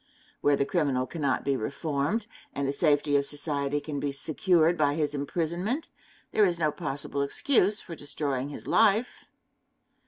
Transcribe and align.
Where 0.41 0.55
the 0.55 0.65
criminal 0.65 1.05
cannot 1.05 1.45
be 1.45 1.55
reformed, 1.55 2.25
and 2.55 2.67
the 2.67 2.73
safety 2.73 3.15
of 3.17 3.27
society 3.27 3.79
can 3.79 3.99
be 3.99 4.11
secured 4.11 4.75
by 4.75 4.95
his 4.95 5.13
imprisonment, 5.13 5.89
there 6.31 6.43
is 6.43 6.57
no 6.57 6.71
possible 6.71 7.21
excuse 7.21 7.81
for 7.81 7.93
destroying 7.93 8.49
his 8.49 8.65
life. 8.65 9.25